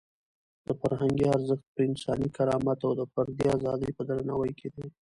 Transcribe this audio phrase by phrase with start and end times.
[0.65, 4.85] د فرهنګ ارزښت په انساني کرامت او د فردي ازادۍ په درناوي کې دی.